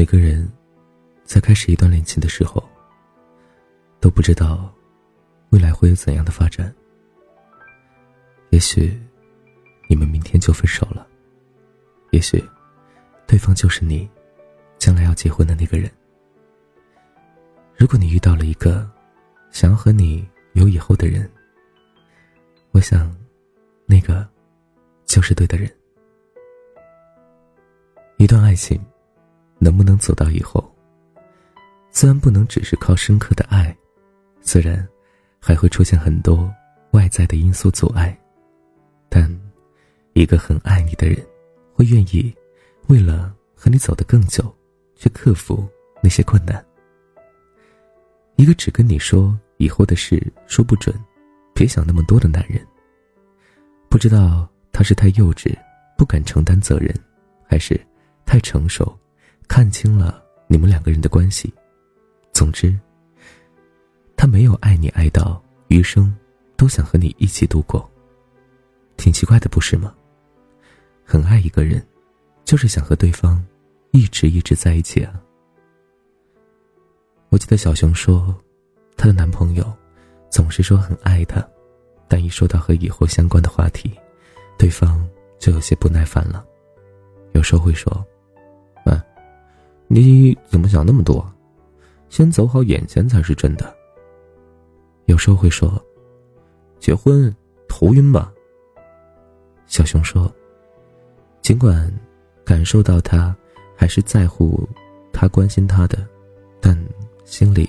[0.00, 0.50] 每个人
[1.24, 2.66] 在开始一段恋情的时候，
[4.00, 4.74] 都不知道
[5.50, 6.74] 未来会有怎样的发展。
[8.48, 8.98] 也许
[9.90, 11.06] 你们明天就分手了，
[12.12, 12.42] 也许
[13.26, 14.08] 对方就是你
[14.78, 15.90] 将来要结婚的那个人。
[17.76, 18.90] 如果你遇到了一个
[19.50, 21.30] 想要和你有以后的人，
[22.70, 23.14] 我想
[23.84, 24.26] 那个
[25.04, 25.70] 就是对的人。
[28.16, 28.82] 一段爱情。
[29.60, 30.74] 能不能走到以后？
[31.92, 33.76] 虽然不能只是靠深刻的爱，
[34.40, 34.86] 虽然
[35.38, 36.52] 还会出现很多
[36.92, 38.18] 外在的因素阻碍，
[39.08, 39.30] 但
[40.14, 41.16] 一个很爱你的人，
[41.74, 42.34] 会愿意
[42.88, 44.52] 为了和你走得更久，
[44.96, 45.68] 去克服
[46.02, 46.64] 那些困难。
[48.36, 50.94] 一个只跟你说以后的事说不准，
[51.52, 52.66] 别想那么多的男人，
[53.88, 55.54] 不知道他是太幼稚，
[55.98, 56.94] 不敢承担责任，
[57.46, 57.78] 还是
[58.24, 58.96] 太成熟。
[59.50, 61.52] 看清了你们两个人的关系，
[62.32, 62.78] 总之，
[64.16, 66.16] 他没有爱你爱到余生
[66.56, 67.90] 都想和你一起度过。
[68.96, 69.92] 挺奇怪的，不是吗？
[71.04, 71.84] 很爱一个人，
[72.44, 73.44] 就是想和对方
[73.90, 75.20] 一直一直在一起啊。
[77.30, 78.32] 我记得小熊说，
[78.96, 79.64] 她的男朋友
[80.30, 81.44] 总是说很爱她，
[82.06, 83.98] 但一说到和以后相关的话题，
[84.56, 85.04] 对方
[85.40, 86.46] 就有些不耐烦了，
[87.32, 88.06] 有时候会说。
[89.92, 91.20] 你怎么想那么多？
[92.10, 93.74] 先走好眼前才是真的。
[95.06, 95.84] 有时候会说，
[96.78, 97.34] 结婚
[97.68, 98.32] 头晕吧。
[99.66, 100.32] 小熊说，
[101.42, 101.92] 尽管
[102.44, 103.36] 感受到他
[103.74, 104.64] 还是在乎
[105.12, 106.06] 他、关心他的，
[106.60, 106.80] 但
[107.24, 107.68] 心里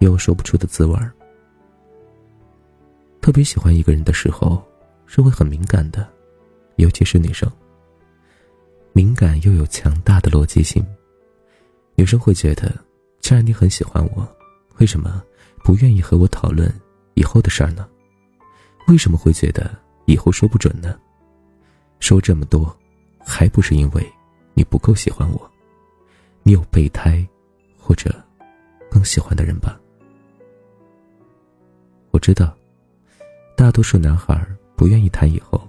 [0.00, 1.12] 有说不出的滋味儿。
[3.20, 4.60] 特别喜欢一个人的时候，
[5.06, 6.04] 是会很敏感的，
[6.78, 7.48] 尤其是女生。
[8.92, 10.84] 敏感又有强大的逻辑性。
[11.96, 12.72] 女生会觉得，
[13.20, 14.28] 既然你很喜欢我，
[14.78, 15.22] 为什么
[15.62, 16.72] 不愿意和我讨论
[17.14, 17.88] 以后的事儿呢？
[18.88, 19.70] 为什么会觉得
[20.06, 20.98] 以后说不准呢？
[22.00, 22.76] 说这么多，
[23.24, 24.12] 还不是因为
[24.54, 25.50] 你不够喜欢我？
[26.42, 27.24] 你有备胎，
[27.78, 28.12] 或者
[28.90, 29.80] 更喜欢的人吧？
[32.10, 32.54] 我知道，
[33.56, 34.44] 大多数男孩
[34.76, 35.60] 不愿意谈以后，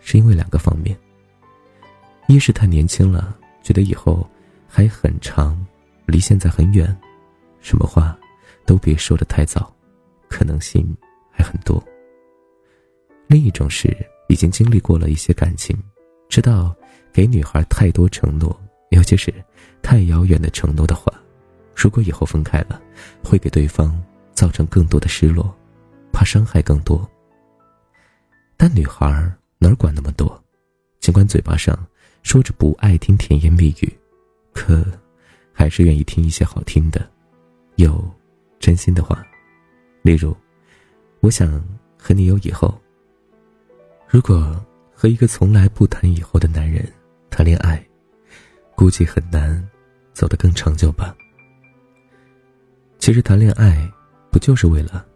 [0.00, 0.98] 是因为两个方面：
[2.28, 4.26] 一是太年轻了，觉得以后。
[4.76, 5.56] 还很长，
[6.04, 6.94] 离现在很远，
[7.60, 8.14] 什么话
[8.66, 9.74] 都别说的太早，
[10.28, 10.94] 可能性
[11.32, 11.82] 还很多。
[13.26, 13.96] 另一种是
[14.28, 15.74] 已经经历过了一些感情，
[16.28, 16.76] 知道
[17.10, 18.54] 给女孩太多承诺，
[18.90, 19.32] 尤其是
[19.80, 21.10] 太遥远的承诺的话，
[21.74, 22.78] 如果以后分开了，
[23.24, 23.98] 会给对方
[24.34, 25.56] 造成更多的失落，
[26.12, 27.10] 怕伤害更多。
[28.58, 30.38] 但女孩哪管那么多，
[31.00, 31.74] 尽管嘴巴上
[32.22, 33.90] 说着不爱听甜言蜜语。
[34.56, 34.82] 可，
[35.52, 37.06] 还是愿意听一些好听的，
[37.76, 38.02] 有
[38.58, 39.22] 真心的话，
[40.02, 40.34] 例如，
[41.20, 41.62] 我想
[41.98, 42.74] 和你有以后。
[44.08, 46.90] 如果和一个从来不谈以后的男人
[47.28, 47.84] 谈恋爱，
[48.74, 49.62] 估计很难
[50.14, 51.14] 走得更长久吧。
[52.98, 53.88] 其实谈恋爱，
[54.30, 55.06] 不就是为了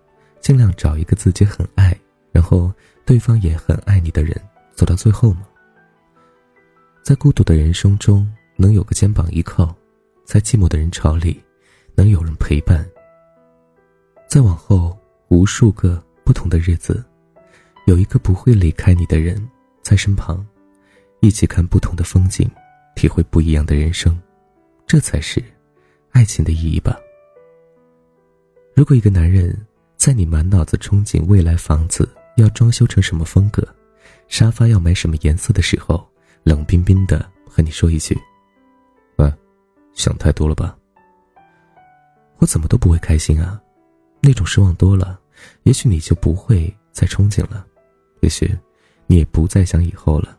[0.41, 1.99] 尽量找一个自己很爱，
[2.31, 2.71] 然后
[3.07, 4.39] 对方也很爱你的人
[4.75, 5.47] 走到最后吗？
[7.03, 8.31] 在孤独的人生中。
[8.61, 9.75] 能有个肩膀依靠，
[10.23, 11.43] 在寂寞的人潮里，
[11.95, 12.87] 能有人陪伴。
[14.29, 14.95] 再往后，
[15.29, 17.03] 无数个不同的日子，
[17.87, 19.43] 有一个不会离开你的人
[19.81, 20.47] 在身旁，
[21.21, 22.47] 一起看不同的风景，
[22.95, 24.21] 体会不一样的人生，
[24.87, 25.43] 这才是
[26.11, 26.99] 爱情的意义吧。
[28.75, 29.59] 如果一个男人
[29.97, 32.07] 在你满脑子憧憬未来房子
[32.37, 33.67] 要装修成什么风格，
[34.29, 36.07] 沙发要买什么颜色的时候，
[36.43, 38.15] 冷冰冰的和你说一句。
[40.01, 40.77] 想太多了吧？
[42.39, 43.61] 我怎么都不会开心啊！
[44.23, 45.21] 那种失望多了，
[45.65, 47.67] 也许你就不会再憧憬了，
[48.21, 48.51] 也许
[49.07, 50.39] 你也不再想以后了，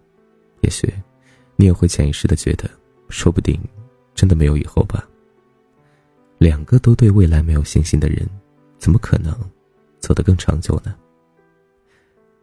[0.61, 0.91] 也许
[1.55, 2.69] 你也会潜意识的觉得，
[3.09, 3.59] 说不定
[4.15, 5.07] 真的没有以后吧。
[6.39, 8.27] 两个都对未来没有信心的人，
[8.79, 9.31] 怎么可能
[9.99, 10.95] 走得更长久呢？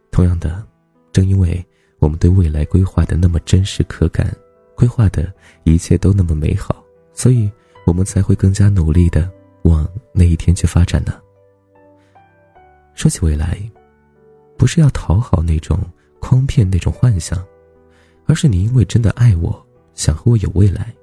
[0.09, 0.65] 同样的，
[1.11, 1.65] 正因为
[1.99, 4.33] 我们对未来规划的那么真实可感，
[4.73, 5.33] 规划的
[5.65, 6.78] 一切都那么美好。
[7.19, 7.51] 所以，
[7.85, 9.29] 我们才会更加努力的
[9.63, 11.19] 往那一天去发展呢。
[12.93, 13.59] 说起未来，
[14.57, 15.77] 不是要讨好那种
[16.21, 17.45] 诓骗那种幻想，
[18.25, 20.95] 而是你因为真的爱我，想和我有未来，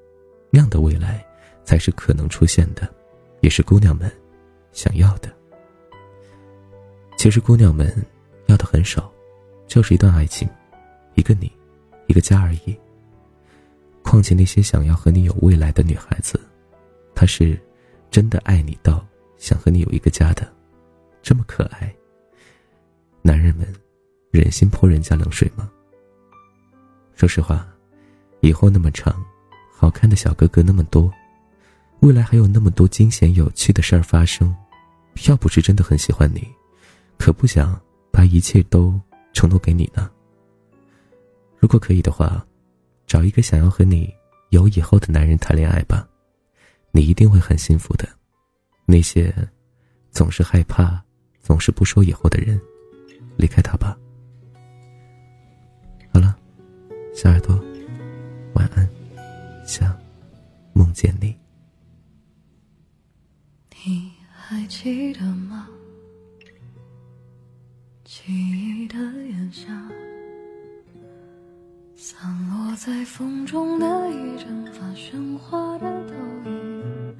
[0.48, 1.22] 那样的未来
[1.64, 2.88] 才是可能出现的，
[3.40, 4.10] 也是姑娘们
[4.72, 5.30] 想要的。
[7.18, 7.94] 其实姑娘们
[8.46, 9.12] 要的很少，
[9.66, 10.48] 就是一段爱情，
[11.14, 11.52] 一个你，
[12.06, 12.74] 一个家而已。
[14.06, 16.40] 况且那些想要和你有未来的女孩子，
[17.12, 17.60] 她是
[18.08, 19.04] 真的爱你到
[19.36, 20.50] 想和你有一个家的，
[21.22, 21.92] 这么可爱。
[23.20, 23.66] 男人们，
[24.30, 25.68] 忍心泼人家冷水吗？
[27.16, 27.66] 说实话，
[28.40, 29.24] 以后那么长，
[29.74, 31.12] 好看的小哥哥那么多，
[31.98, 34.54] 未来还有那么多惊险有趣的事儿发生，
[35.26, 36.46] 要不是真的很喜欢你，
[37.18, 37.78] 可不想
[38.12, 38.98] 把一切都
[39.32, 40.08] 承诺给你呢。
[41.58, 42.46] 如果可以的话，
[43.06, 44.12] 找一个想要和你
[44.50, 46.06] 有以后的男人谈恋爱吧，
[46.90, 48.08] 你一定会很幸福的。
[48.84, 49.34] 那些
[50.10, 51.02] 总是害怕、
[51.40, 52.60] 总是不说以后的人。
[53.38, 53.94] 离开他吧。
[56.10, 56.34] 好了，
[57.14, 57.54] 小耳朵，
[58.54, 58.88] 晚安，
[59.66, 59.94] 想
[60.72, 61.36] 梦见你。
[63.84, 65.68] 你还记得吗？
[73.46, 77.16] 中的一阵发喧哗的投影，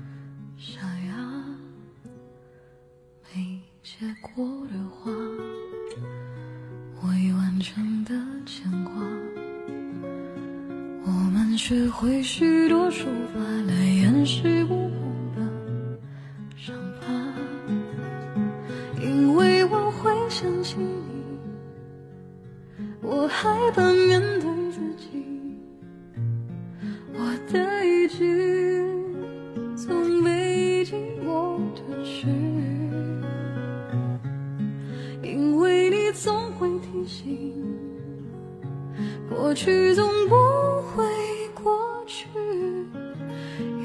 [0.59, 1.15] 沙哑，
[3.33, 5.13] 没结果的花。
[7.05, 8.13] 未完成的
[8.45, 8.93] 牵挂，
[11.05, 14.56] 我们学会许多说法来掩饰
[39.47, 40.35] 过去总不
[40.83, 41.05] 会
[41.55, 42.27] 过去，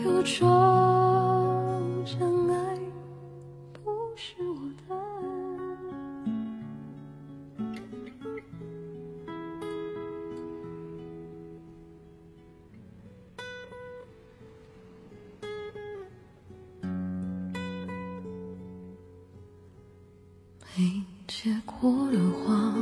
[0.04, 2.75] 有种真爱
[3.72, 4.56] 不是我
[4.90, 4.96] 的，
[20.75, 22.81] 没结果的花。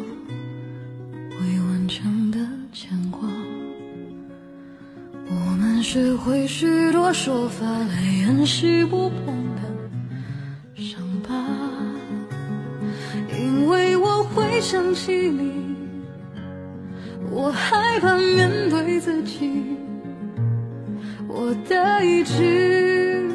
[6.00, 11.36] 学会许多说法来掩饰不碰的伤疤，
[13.38, 15.76] 因为我会想起你，
[17.30, 19.52] 我害怕面对自己，
[21.28, 23.30] 我的意志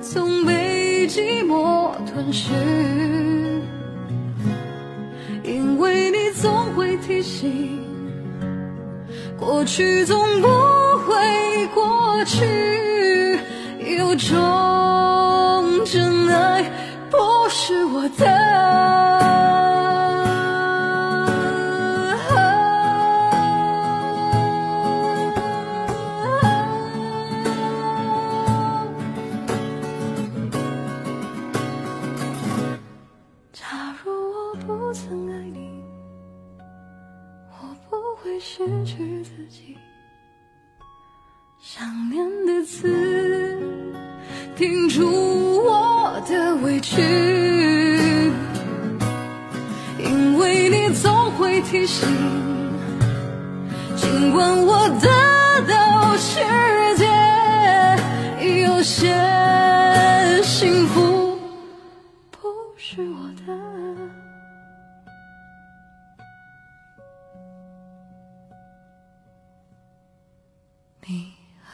[0.00, 2.50] 总被寂寞吞噬，
[5.44, 6.86] 因为你总会。
[7.06, 7.78] 提醒，
[9.38, 10.48] 过去总不
[12.26, 13.38] 去
[13.96, 14.34] 有种
[15.84, 16.62] 真爱
[17.08, 17.16] 不
[17.48, 18.26] 是我的。
[33.52, 35.80] 假如我不曾爱你
[37.52, 39.76] 我不会失去自己。
[41.78, 42.88] 想念的字，
[44.56, 47.02] 停住我的委屈，
[49.98, 52.08] 因为你总会提醒，
[53.94, 55.06] 尽管我得
[55.68, 56.40] 到世
[56.96, 57.04] 界，
[58.62, 59.12] 有些
[60.42, 61.38] 幸福
[62.30, 63.52] 不是我的。
[71.08, 71.30] 你